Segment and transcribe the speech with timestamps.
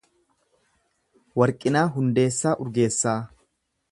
[1.41, 3.17] Warqinaa Hundeessaa Urgeessaa